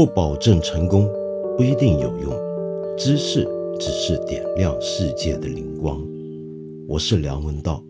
[0.00, 1.06] 不保证成功，
[1.58, 2.32] 不一定有用。
[2.96, 3.46] 知识
[3.78, 6.02] 只是点亮世界的灵光。
[6.88, 7.84] 我是梁文道。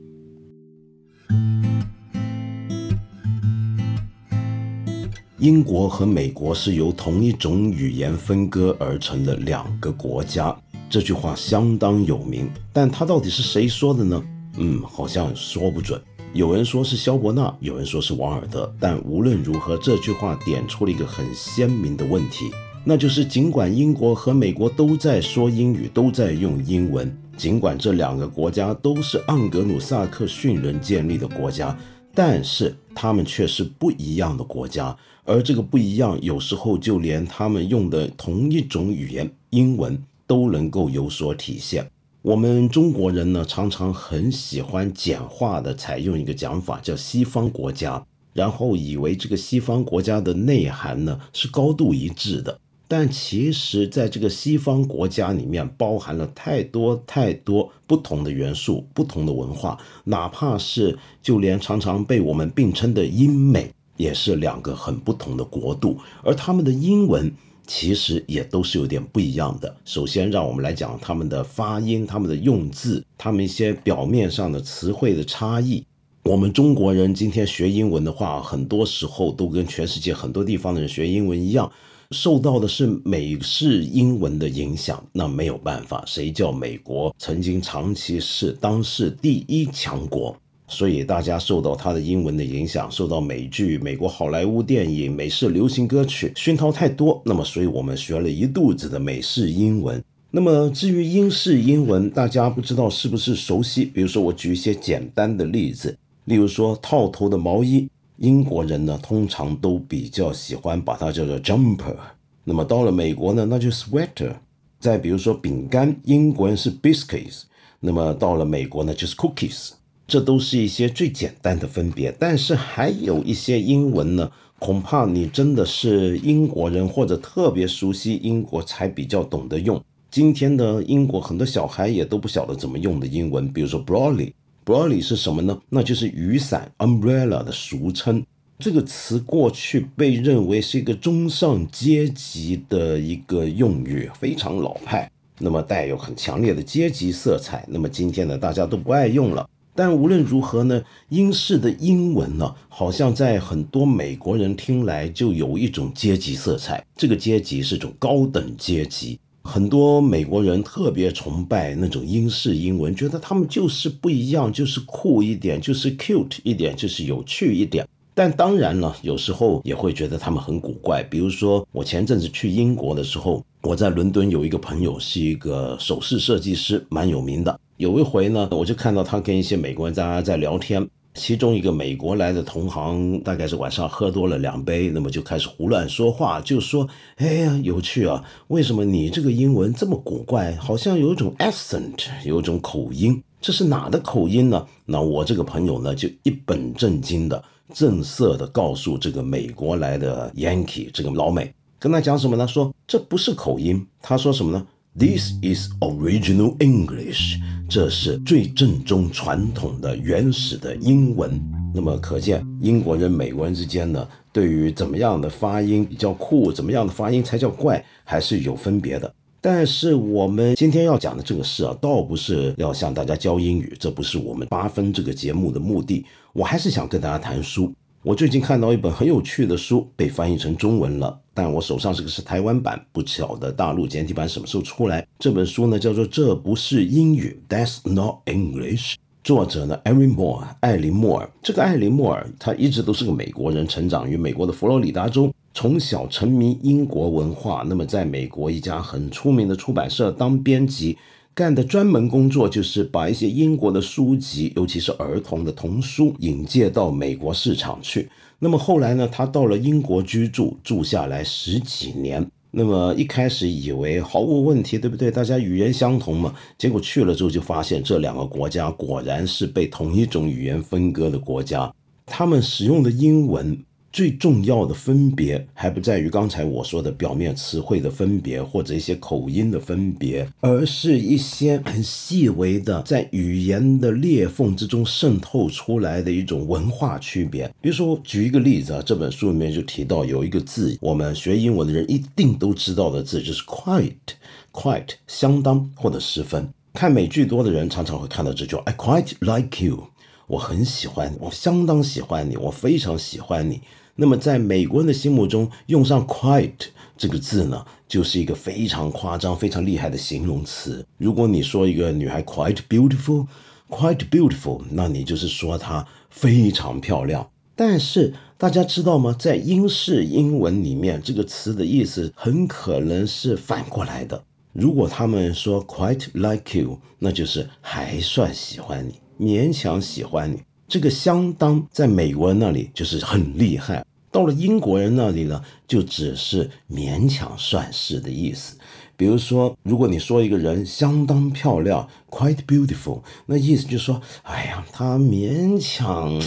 [5.38, 12.50] 英国和美国是由同一种语言分割而成的两个国家，这句话相当有名。
[12.72, 14.20] 但它到底是谁说的呢？
[14.58, 16.02] 嗯，好像说不准。
[16.32, 18.72] 有人说是萧伯纳，有人说是王尔德。
[18.78, 22.48] 但无论如何，这句话点出了一个很鲜明的问题，
[22.84, 31.76] 那就是尽管英国和美国都在说英语，都在用英文，尽管这两个国家都是盎格鲁撒克逊人建立的国家，
[32.14, 34.96] 但是他们却是不一样的国家。
[35.24, 41.90] 而这个不一样，有时候就连他们用的同一种语言——英文，都能够有所体现。
[42.22, 52.60] 我们中国人呢，常常很喜欢简化的采用一个讲法，叫西方国家，然后以为这个西方国家的内涵呢是高度一致的。
[52.86, 63.72] 但其实，在这个西方国家里面，包含了太多太多不同的元素、不同的文化，哪怕是就连常常被我们并称的英美。
[63.96, 67.30] 也是两个很不同的国度，而他们的英文
[67.72, 69.72] 其实也都是有点不一样的。
[69.84, 75.86] 首先，让我们来讲他们的发音、他们的用字、他们一些表面上的词汇的差异。
[76.24, 81.70] 我们中国人今天学英文的话，很多时候都跟全世界很多地方的人学英文一样，
[82.10, 85.00] 受到的是美式英文的影响。
[85.12, 90.36] 那没有办法，谁叫美国曾经长期是当世第一强国？
[90.70, 100.02] 所以大家受到他的英文的影响，受到美剧、美国好莱坞电影、美式流行歌曲熏陶太多，那么所以我们学了一肚子的美式英文。
[100.30, 103.84] 那么至于英式英文，大家不知道是不是熟悉？
[103.84, 111.96] 比如说我举一些简单的例子，例如说套头的毛衣，英国人呢通常都比较喜欢把它叫做 jumper，
[112.44, 114.32] 那么到了美国呢，那就 sweater。
[114.78, 117.42] 再比如说饼干，英国人是 biscuits，
[117.80, 119.72] 那么到了美国呢，就是 cookies。
[120.10, 124.28] 这都是一些最简单的分别，但是还有一些英文呢，
[124.58, 129.80] 恐怕你真的是英国人或者特别熟悉英国才比较懂得用。
[130.10, 134.34] 今天的英国很多小孩也都不晓得怎么用的英文，比如说 b r o l y
[134.64, 135.56] b r o l y 是什么呢？
[135.68, 138.20] 那就是雨伞 umbrella 的俗称。
[138.58, 147.64] 这个词过去被认为是一个中上阶级的一个用语，非常老派，那么带有很强烈的阶级色彩。
[147.68, 149.48] 那么今天呢，大家都不爱用了。
[149.74, 156.84] 但无论如何呢，英式的英文呢，好像在很多美国人听来就有一种阶级色彩。
[156.96, 167.86] 这个阶级是种高等阶级，很多美国人特别崇拜那种英式英文，觉得他们就是不一样，就是酷一点，就是 cute 一点，就是有趣一点。
[168.12, 171.02] 但当然了，有时候也会觉得他们很古怪。
[171.04, 177.58] 比如说，我前阵子去英国的时候，我在伦敦有一个朋友是一个首饰设计师，蛮有名的。
[177.80, 186.86] 有一回呢，我就看到他跟一些美国人大家在聊天，其中一个美国来的同行大概是晚上喝多了两杯，那么就开始胡乱说话，就说
[187.16, 197.42] ：“哎呀，有趣啊，为什么你这个英文这么古怪，好像有一种 accent，有一种口音，这是哪的口音呢？”那我这个朋友呢，就一本正经的、
[197.72, 202.46] 正色的告诉这个美国来的 Yankee 这个老美，跟他讲什么呢？
[202.46, 204.66] 说这不是口音，他说什么呢
[204.98, 207.38] ？This is original English，
[207.70, 211.40] 这是最正宗、传统的、原始的英文。
[211.72, 219.14] 那么可见，英国人、美国人之间呢，对于怎么样的发音比较酷，怎么样的发音才叫怪，还是有分别的。
[219.40, 226.04] 但是我们今天要讲的这个事啊，倒不是要向大家教英语，这不是我们八分这个节目的目的。
[226.32, 227.72] 我还是想跟大家谈书。
[228.02, 235.06] 我最近看到一本很有趣的书被翻译成中文了，但我手上这个是台湾版，不晓得大陆简体版什么时候出来。
[235.18, 238.94] 这本书呢叫做《这不是英语》，That's not English。
[239.22, 241.30] 作者呢艾 r 莫尔，艾琳莫尔。
[241.42, 247.62] 这个艾琳莫尔他一直都是个美国人，成长于美国的佛罗里达州，从小沉迷英国文化。
[247.66, 250.96] 那么在美国一家很出名的出版社当编辑。
[251.34, 258.08] 干的专门工作就是把一些英国的书籍，尤其是儿童的童书引介到美国市场去。
[258.38, 262.26] 那么后来呢，他到了英国居住，住下来十几年。
[262.50, 265.10] 那么一开始以为毫无问题，对不对？
[265.10, 266.34] 大家语言相同嘛。
[266.58, 271.72] 结果去了之后就发现，这两个国家果然是被同一种语言分割的国家。
[272.04, 273.56] 他们使用的英文
[273.92, 287.52] 最重要的分别还不在于刚才我说的表面词汇的分别或者一些口音的分别，而是一些很细微的在语言的裂缝之中渗透出来的一种文化区别。
[287.60, 296.48] 比如说，举一个例子啊，这本书里面就提到有一个字，我们学英文的人一定都知道的字，就是 quite，quite 相当或者十分。
[296.74, 299.88] 看美剧多的人常常会看到这句话 I quite like you，
[300.30, 303.60] 我很喜欢，我相当喜欢你，我非常喜欢你。
[303.96, 310.86] 那么，在美国人的心目中，用上 quite 这个字呢，就是一个非常夸张、非常厉害的形容词。
[310.98, 317.28] 如果你说一个女孩 quite beautiful，quite beautiful，那你就是说她非常漂亮。
[317.56, 319.12] 但是大家知道吗？
[319.18, 324.22] 在英式英文里面，这个词的意思很可能是反过来的。
[324.52, 330.42] 如果他们说 quite like you，那就是还算喜欢你，勉强喜欢你。
[330.66, 333.84] 这个相当在美国人那里就是很厉害。
[334.10, 338.56] 到了英国人那里呢，就只是勉强算是的意思。
[338.96, 346.20] 比如说，如果你说一个人相当漂亮，quite beautiful，那意思就是说，哎呀，他勉强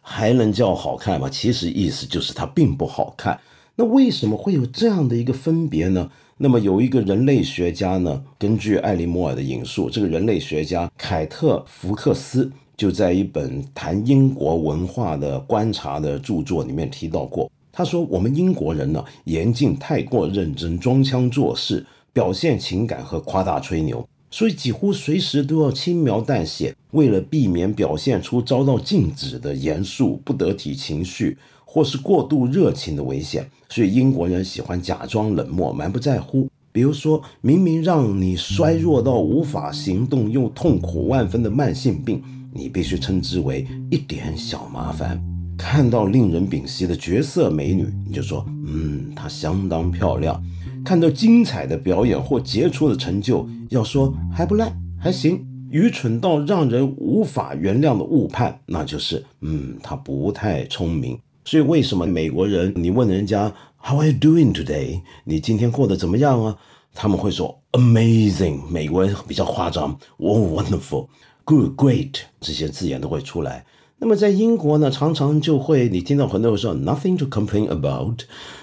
[0.00, 1.28] 还能叫好看吗？
[1.30, 3.40] 其实意思就是他并不好看。
[3.76, 6.10] 那为什么会有这样的一个分别呢？
[6.42, 12.50] 那么有一个人类学家呢，根据艾利摩尔的引述，这个人类学家凯特福克斯。
[12.76, 31.38] 就在一本谈英国文化的观察的著作里面提到过，他说我们英国人呢严禁太过认真、装腔作势、表现情感和夸大吹牛，所以几乎随时都要轻描淡写，为了避免表现出遭到禁止的严肃、不得体情绪
[31.72, 36.46] 或是过度热情的危险，所以英国人喜欢假装冷漠、蛮不在乎。
[36.70, 42.22] 比如说明明让你衰弱到无法行动又痛苦万分的慢性病。
[42.52, 45.18] 你必须称之为一点小麻烦。
[45.56, 50.44] 看到令人屏息的绝色美女，你就说，嗯，她相当漂亮。
[50.84, 55.42] 看到精彩的表演或杰出的成就，要说还不赖，还行。
[55.70, 61.18] 愚蠢到让人无法原谅的误判，那就是，嗯，她不太聪明。
[61.44, 63.52] 所以为什么美国人，你问人家
[63.82, 65.02] How are you doing today？
[65.24, 66.56] 你今天过得怎么样啊？
[66.94, 68.66] 他们会说 Amazing。
[68.68, 71.08] 美国人比较夸张，Oh wonderful。
[71.44, 73.64] Good, great，这些字眼都会出来。
[74.04, 78.18] 那么在英国呢，常常就会你听到很多人说 nothing to complain about，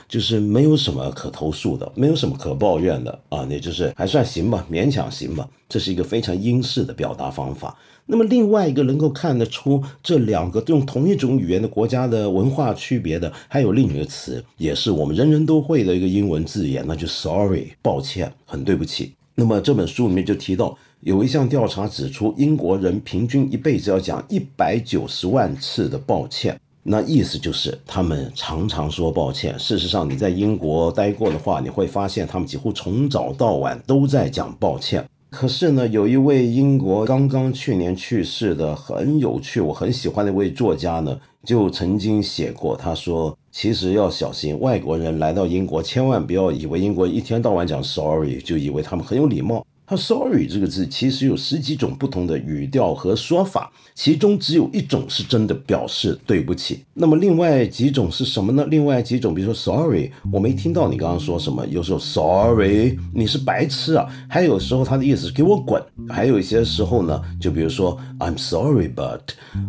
[0.09, 5.47] 就是没有什么可投诉的，没有什么可抱怨的啊，那就是还算行吧，勉强行吧。
[5.69, 7.73] 这是一个非常英式的表达方法。
[8.07, 19.13] 那么另外一个能够看得出这两个用同一种语言的国家的文化区别的，还有另一个词，也是我们人人都会的一个英文字眼，那就 sorry，抱歉，很对不起。
[19.35, 20.77] 那么这本书里面就提到。
[21.01, 29.57] 有一项调查指出，英国人平均一辈子要讲一百九十万次的抱歉，那意思就是他们常常说抱歉。
[29.57, 35.07] 事实上，你在英国待过的话，你会发现他们几乎从早到晚都在讲抱歉。
[35.29, 56.83] 可是呢，有一位英国刚刚去年去世的很有趣，我很喜欢的一位作家呢，就曾经写过，他说：“其实要小心外国人来到英国，千万不要以为英国一天到晚讲 sorry，就以为他们很有礼貌。”他 “sorry” 这个字其实有十几种不同的语调和说法，其中只有一种是真的表示对不起。
[56.93, 58.63] 那么另外几种是什么呢？
[58.69, 61.65] 另外几种，比如说 “sorry”，我没听到你刚刚说什么。
[61.65, 64.05] 有时候 “sorry”，你是白痴啊。
[64.29, 65.83] 还有时候他的意思是给我滚。
[66.07, 69.21] 还有一些时候呢，就比如说 “I'm sorry, but”，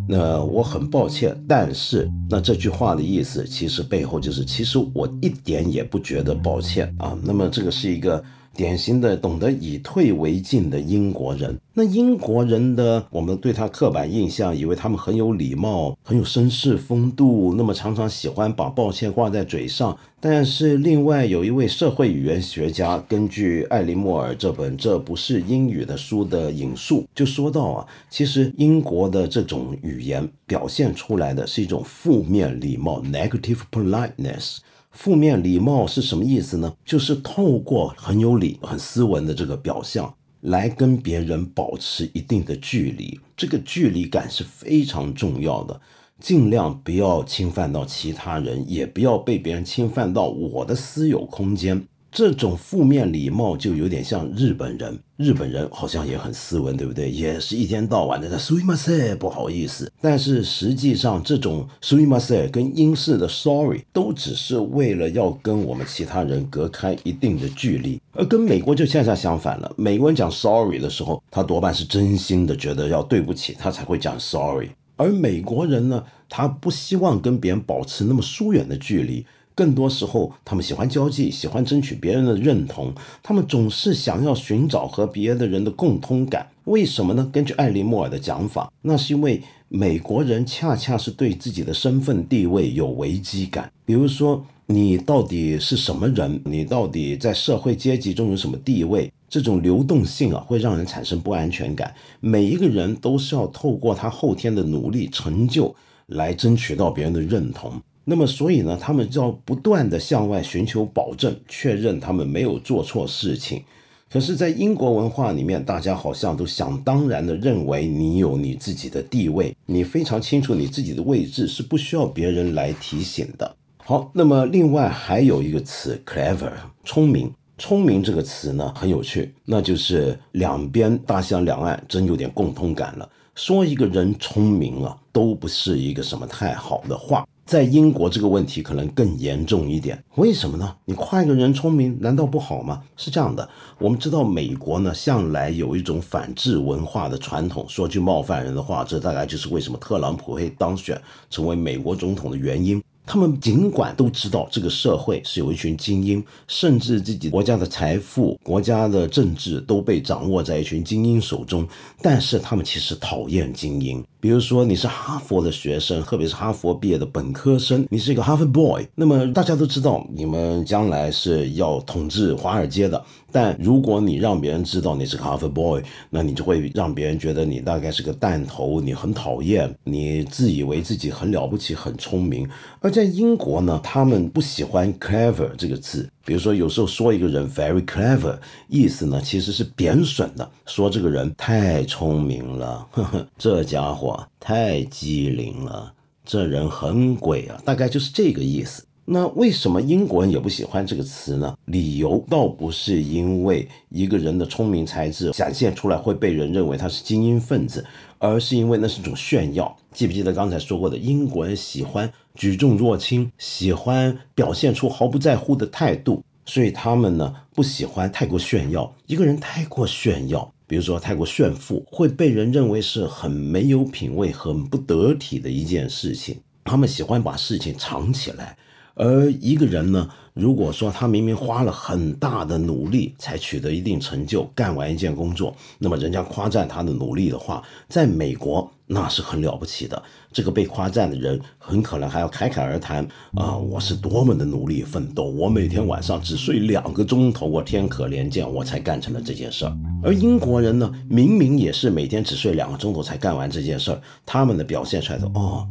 [0.06, 7.19] 那我很抱歉，但是那这句话的意思其实背后就是其实我一点也不觉得抱歉啊。
[7.24, 8.22] 那么这个是一个。
[8.55, 19.97] 典型的懂得以退为进的英国人，那英国人的我们对他刻板印象，以为他们很有礼貌，很有绅士风度，那么常常喜欢把抱歉挂在嘴上。
[20.23, 34.59] 但是另外有一位社会语言学家，根据艾琳莫尔这本《这不是英语》的书的引述，就说到啊，其实英国的这种语言表现出来的是一种负面礼貌 （negative politeness）。
[34.91, 36.75] 负面礼貌是什么意思呢？
[36.85, 43.19] 就是透过很有礼、很斯文的这个表象，来跟别人保持一定的距离。
[43.37, 45.81] 这个距离感是非常重要的，
[46.19, 51.87] 尽量不要侵犯到其他人，也不要被别人侵犯到我的私有空间。
[52.12, 57.08] 这种负面礼貌就有点像日本人，日本人好像也很斯文，对不对？
[57.10, 59.90] 也是一天到晚的在 s u i m a s e 不好意思。
[60.00, 69.72] 但是实际上，这种 s u i m a s e 跟英式的 sorry 都只是为了要跟我们其他人隔开一定的距离，而跟美国就恰恰相反了。
[69.76, 74.70] 美国人讲 sorry 的时候，他多半是真心的觉得要对不起，他才会讲 sorry。
[74.96, 79.24] 而美国人呢，他不希望跟别人保持那么疏远的距离。
[79.55, 82.93] 更多时候，他们喜欢交际，喜欢争取别人的认同。
[83.23, 86.49] 他们总是想要寻找和别的人的共通感。
[86.65, 87.29] 为什么呢？
[87.33, 93.71] 根据艾利莫尔的讲法，那是因为美国人恰恰是对自己的身份地位有危机感。
[93.85, 96.41] 比如说，你到底是什么人？
[96.45, 99.13] 你到底在社会阶级中有什么地位？
[99.29, 101.95] 这种流动性啊，会让人产生不安全感。
[102.21, 105.75] 每一个人都是要透过他后天的努力成就，
[106.07, 107.81] 来争取到别人的认同。
[108.10, 113.62] 那么，所以呢，他们就要不断的向外寻求保证，确认他们没有做错事情。
[114.10, 123.55] 可是，在英国文化里面，大家好像都想当然的认为你有你自己的地位，你非常清楚你自己的位置，是不需要别人来提醒的。
[123.76, 126.50] 好，那么另外还有一个词，clever，
[126.84, 127.32] 聪明。
[127.58, 133.08] 聪明这个词呢，很有趣，那就是两边大西洋两岸真有点共通感了。
[133.36, 137.24] 说一个人聪明啊，都不是一个什么太好的话。
[137.51, 140.01] 在英国，这个问题可能更严重一点。
[140.15, 140.77] 为什么呢？
[140.85, 142.81] 你夸一个人聪明，难道不好吗？
[142.97, 143.49] 是这样的，
[143.81, 147.67] 我们知道美国呢，向来有一种反制文化的传统。
[147.69, 152.81] 说句冒犯人的话，这大概就是为什么特朗普会当选，成为美国总统的原因。
[153.05, 161.67] 他们尽管都知道这个社会是有一群精英，甚至自己国家的财富、国家的政治都被掌握在一群精英手中，
[162.01, 164.05] 但是他们其实讨厌精英。
[164.20, 173.03] 比如说，你是哈佛的学生，特别是哈佛毕业的本科生，你是一个哈佛 boy，那么大家都知道你们将来是要统治华尔街的。
[173.32, 182.46] 但如果你让别人知道你是个哈佛 boy，那你就会让别人觉得你大概是个弹头，你很讨厌，你自以为自己很了不起、很聪明。
[182.81, 186.10] 而在英国呢，他们不喜欢 clever 这个字。
[186.24, 195.93] 比如说，有时候说一个人 very clever，意思呢其实是贬损的，说这个人太聪明了，呵呵，这家伙太机灵了，
[196.24, 198.84] 这人很鬼啊，大概就是这个意思。
[199.12, 201.56] 那为什么英国人也不喜欢这个词呢？
[201.65, 207.84] 理由倒不是因为一个人的聪明才智展现出来会被人认为他是精英分子，
[208.19, 209.77] 而是因为那是种炫耀。
[209.93, 218.94] 记不记得刚才说过的，英国人喜欢举重若轻，喜欢表现出毫不在乎的态度，所以他们呢不喜欢太过炫耀。
[219.06, 226.39] 一个人太过炫耀，比如说太过炫富，会被人认为是很没有品位、很不得体的一件事情。
[226.65, 228.56] 他们喜欢把事情藏起来。
[229.01, 240.03] 而一个人呢，如果说他明明花了很大的努力才取得一定成就，干完一件工作，那么人家夸赞他的努力的话，在美国那是很了不起的。
[240.31, 243.03] 这个被夸赞的人很可能还要侃侃而谈
[243.35, 249.75] 啊，我是多么的努力奋斗，我每天晚上只睡两个钟头，我天可怜见，我才干成了这件事儿。
[250.03, 255.67] 而英国人呢，明明也是每天只睡两个钟头才干完这件事儿，他们的表现出来的哦。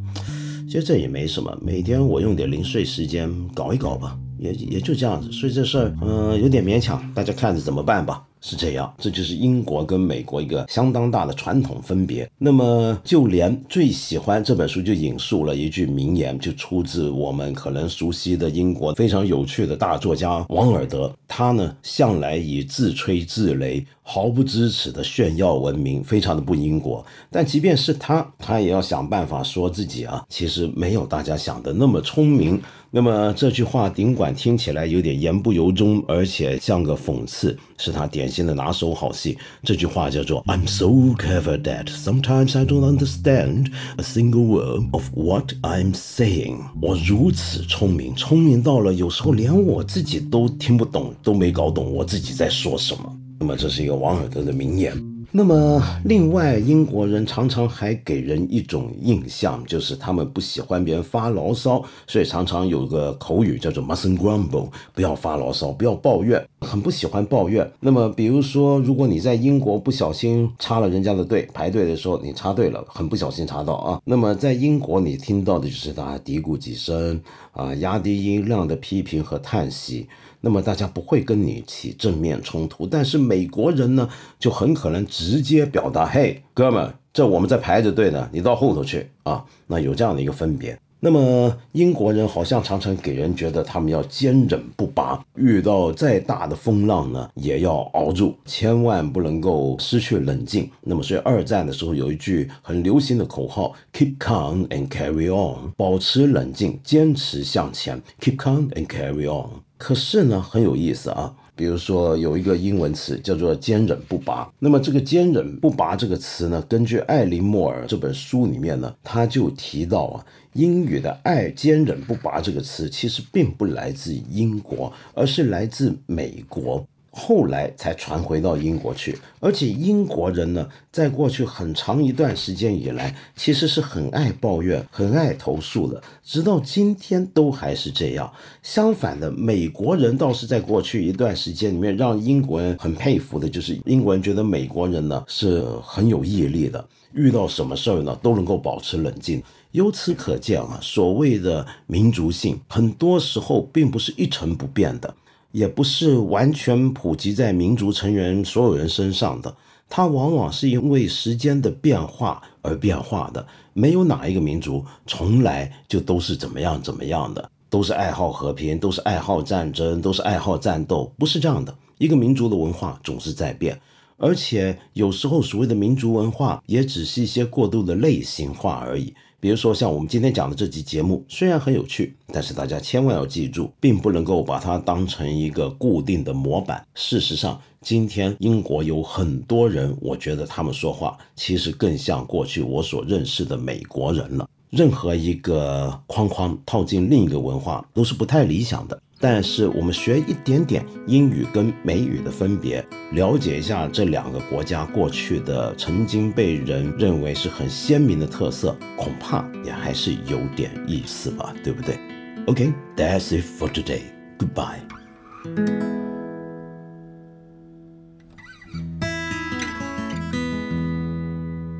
[0.70, 5.32] 其实这也没什么，每天我用点零碎时间搞一搞吧，也也就这样子。
[5.32, 8.24] 所以这事儿，嗯，有点勉强，大家看着怎么办吧。
[8.42, 12.30] 是这样，这就是英国跟美国一个相当大的传统分别。
[12.38, 21.14] 那么，就连最喜欢这本书就引述了一句名言，就出自我们可能熟悉的英国非常有趣的大作家王尔德。
[21.28, 27.06] 他呢，向来以自吹自擂、毫不知耻的炫耀闻名，非常的不英国。
[27.30, 32.60] 但即便是他，他也要想办法说自己啊，其实没有大家想的那么聪明。
[32.92, 39.38] 那么这句话尽管听起来有点言不由衷，而且像个讽刺，是他典型的拿手好戏。
[39.62, 43.68] 这句话叫做 "I'm so clever that sometimes I don't understand
[43.98, 46.58] a single word of what I'm saying。
[46.82, 53.16] 我如此聪明，聪明到了有时候连我自己都听不懂，都没搞懂我自己在说什么。
[53.40, 55.09] 那么这是一个王尔德的名言。
[55.32, 67.72] 那么，另外，英国人常常还给人一种印象，就是他们不喜欢别人发牢骚，所以常常有个口语叫做 "mustn't grumble"，不要发牢骚，不要抱怨，很不喜欢抱怨。
[67.80, 80.08] 那么，比如说，如果你在英国不小心插了人家的队，排队的时候你插队了，很不小心插到啊，那么在英国你听到的就是大家嘀咕几声啊，压低音量的批评和叹息。
[80.42, 84.08] 那么大家不会跟你起正面冲突，但是美国人呢，
[84.40, 90.80] 就很可能直接表达：“嘿，哥们，这我们在排着队呢，你到后头去啊。”那有这样的一个分别。
[91.02, 100.70] 那么英国人好像常常给人觉得他们要坚忍不拔，遇到再大的风浪呢，也要熬住，千万不能够失去冷静。
[100.82, 108.02] 那么所以二战的时候有一句很流行的口号：“Keep calm and carry on”，保持冷静，坚持向前。
[108.20, 109.62] Keep calm and carry on。
[109.78, 111.34] 可是呢，很有意思啊。
[111.60, 126.88] 比如说有一个英文词叫做“坚忍不拔”，那么这个“坚忍不拔”这个词呢，根据艾琳·莫尔这本书里面呢，他就提到啊，英语的“爱坚忍不拔”这个词其实并不来自英国，而是来自美国。
[127.12, 138.32] 后来才传回到英国去，而且英国人呢，在过去很长一段时间以来，其实是很爱抱怨、很爱投诉的，直到今天都还是这样。
[138.62, 149.42] 相反的，美国人倒是在过去一段时间里面，让英国人很佩服的，就是英国人觉得美国人呢是很有毅力的，遇到什么事儿呢都能够保持冷静。
[149.72, 155.14] 由此可见啊，所谓的民族性，很多时候并不是一成不变的。
[155.52, 159.56] 也不是完全普及在民族成员所有人身上的，
[159.90, 163.46] 它往往是因为时间的变化而变化的。
[163.74, 171.74] 没有哪一个民族从来就都是怎么样怎么样的，都是爱好和平，都是爱好战争，都是爱好战斗，不是这样的。
[171.98, 173.80] 一个民族的文化总是在变，
[174.18, 179.14] 而且有时候所谓的民族文化也只是一些过度的类型化而已。
[179.42, 186.86] 比如说，像我们今天讲的这期节目，虽然很有趣，但是大家千万要记住，并不能够把它当成一个固定的模板。
[186.94, 194.50] 事实上，今天英国有很多人，我觉得他们说话其实更像过去我所认识的美国人了。
[194.70, 199.02] 任何一个框框套进另一个文化，都是不太理想的。
[199.22, 212.00] 但是我们学一点点英语跟美语的分别，了解一下这两个国家过去的曾经被人认为是很鲜明的特色，恐怕也还是有点意思吧，对不对
[212.48, 214.04] ？OK，that's it for today.
[214.38, 214.80] Goodbye.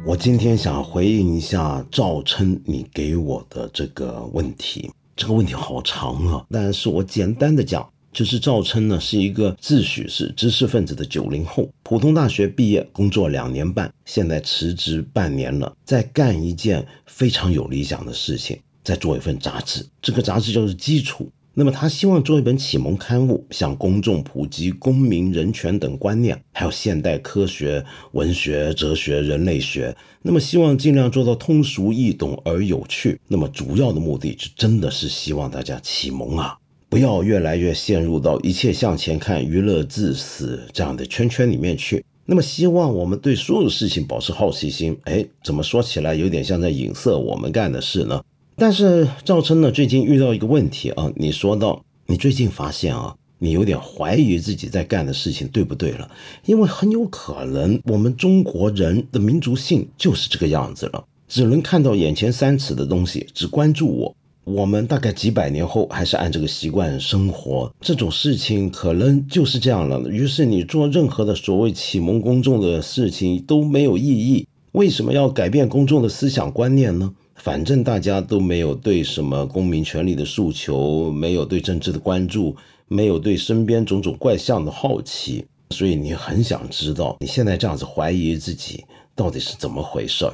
[0.06, 4.92] 我今天想回应一下赵琛你给我的这个问题。
[5.20, 21.26] 这个问题好长啊，但是我简单的讲，就是赵琛呢是一个自诩是知识分子的九零后，普通大学毕业，工作两年半，现在辞职半年了，在干一件非常有理想的事情，在做一份杂志，这个杂志就是《基础》。
[21.60, 29.94] 那么他希望做一本启蒙刊物，向公众普及公民人权等观念，还有现代科学、文学、哲学、人类学。
[30.22, 33.20] 那么希望尽量做到通俗易懂而有趣。
[33.28, 36.56] 那么主要的目的就真的是希望大家启蒙啊，
[36.88, 42.06] 不要越来越陷入到一切向前看、娱乐至死这样的圈圈里面去。
[42.26, 44.98] 那么希望我们对所有事情保持好奇心。
[45.04, 48.24] 哎，怎么说起来有点像在影射我们干的事呢？
[48.60, 56.12] 但是赵琛呢，最近遇到一个问题啊，你说到你最近发现啊，你有点怀疑自己在干的事情对不对了，
[56.46, 64.16] 因为很有可能我们中国人的民族性就是这个样子了，只能看到眼前三尺的东西，只关注我。
[64.44, 70.02] 我们大概几百年后还是按这个习惯生活，这种事情可能就是这样了。
[70.10, 74.46] 于是你做任何的所谓启蒙公众的事情都没有意义。
[74.74, 77.12] 为什么要改变公众的思想观念呢？
[77.42, 82.56] 反正大家都没有对什么公民权利的诉求，没有对政治的关注，
[82.88, 88.84] 没有对身边种种怪象的好奇，所以你很想知道你现在这样子怀疑自己
[89.16, 90.34] 到底是怎么回事儿。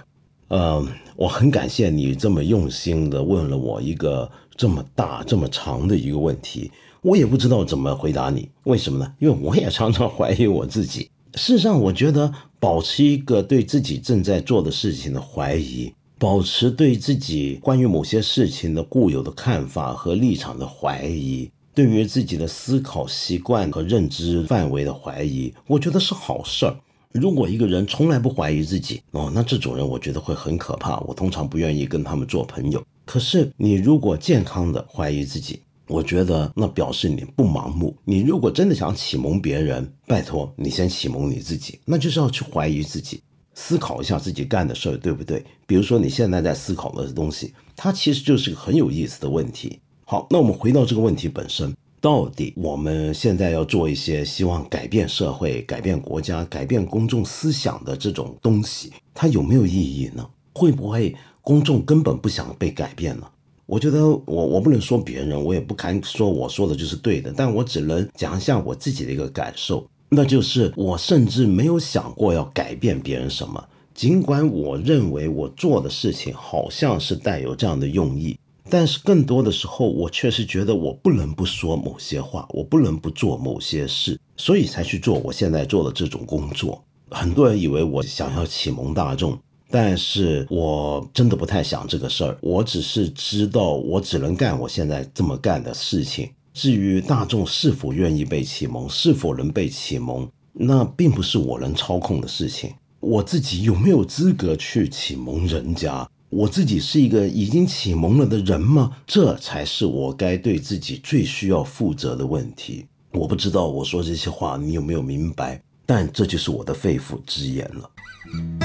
[0.49, 8.49] 嗯，我很感谢你这么用心的问了我一个这么大这么长的一个问题，我也不知道怎么回答你。
[8.63, 9.13] 为什么呢？
[9.19, 11.09] 因为我也常常怀疑我自己。
[11.35, 15.93] 事实上，我觉得保持一个对自己正在做的事情的怀疑。
[16.25, 26.75] 保持对自己关于某些事情的固有的看法和立场的怀疑，对于自己的思考习惯和认知范围的怀疑，我觉得是好事儿。
[27.11, 30.99] 如果一个人从来不怀疑自己，哦，那这种人我觉得会很可怕。
[31.01, 32.83] 我通常不愿意跟他们做朋友。
[33.05, 37.95] 可是你如果健康的怀疑自己，我觉得那表示你不盲目。
[38.03, 43.21] 你如果真的想启蒙别人，拜托你先启蒙你自己，那就是要去怀疑自己。
[43.55, 45.43] 思考一下自己干的事儿对不对？
[45.65, 49.79] 比如说你现在在思考的东西，它其实就是个很有意思的问题。
[50.03, 60.29] 好，那我们回到这个问题本身，到底我们现在要做一些希望改变社会、改变国家、改变公众思想的这种东西，它有没有意义呢？
[60.53, 63.27] 会不会公众根本不想被改变呢？
[63.65, 69.89] 我觉得我我不能说别人，我也不敢说我说的就是对的，但我只能讲一下我自己的一个感受。
[70.09, 78.37] 那就是我甚至没有想过要改变别人什么，尽管我认为我做的事情好像是带有这样的用意，
[78.69, 86.83] 但是更多的时候，我确实觉得我不能不说某些话，我不能不做某些事，所以才去做我现在做的这种工作。
[87.11, 89.37] 很多人以为我想要启蒙大众，
[89.69, 92.37] 但是我真的不太想这个事儿。
[92.41, 96.29] 我只是知道，我只能干我现在这么干的事情。
[96.55, 102.71] 至于大众是否愿意被启蒙，是否能被启蒙，那并不是我能操控的事情。
[103.01, 106.07] 我自己有没有资格去启蒙人家？
[106.29, 108.95] 我自己是一个已经启蒙了的人吗？
[109.05, 112.85] 这才是我该对自己最需要负责的问题。
[113.11, 118.64] 我不知道我说这些话你有没有明白，但这就是我的肺腑之言了。